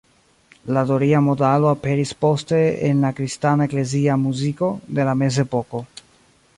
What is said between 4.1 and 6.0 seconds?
muziko de la mezepoko.